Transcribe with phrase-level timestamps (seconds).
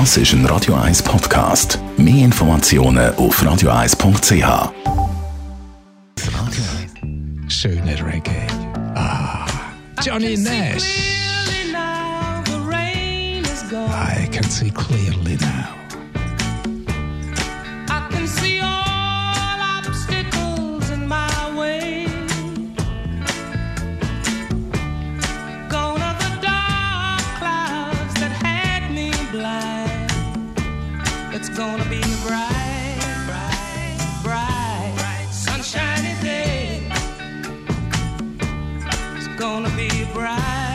[0.00, 1.78] Das ist ein Radio 1 Podcast.
[1.96, 4.42] Mehr Informationen auf radio1.ch.
[6.34, 6.64] Radio.
[7.46, 8.44] Schöner Reggae.
[8.96, 9.46] Ah,
[10.02, 10.82] Johnny Nash.
[13.70, 15.83] I can see clearly now.
[31.54, 36.82] Gonna be a bright, bright, bright, sunshiny day.
[39.16, 40.73] It's gonna be bright,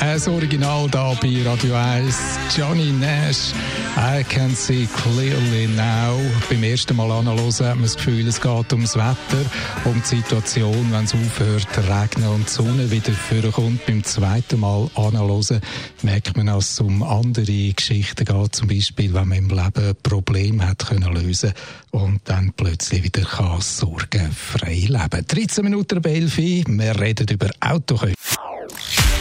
[0.00, 2.38] Das Original da bei Radio 1.
[2.56, 3.52] Johnny Nash.
[3.96, 6.18] I can see clearly now.
[6.48, 9.44] Beim ersten Mal anhören hat man das Gefühl, es geht ums Wetter,
[9.84, 13.84] um die Situation, wenn es aufhört regnen und die Sonne wieder vorkommt.
[13.86, 15.60] Beim zweiten Mal anhören
[16.02, 18.54] merkt man, dass es um andere Geschichten geht.
[18.54, 21.52] Zum Beispiel, wenn man im Leben Probleme hat können lösen
[21.90, 25.26] und dann plötzlich wieder kann sorgenfrei leben.
[25.26, 28.37] 13 Minuten bei 11 Wir reden über Autokäufe.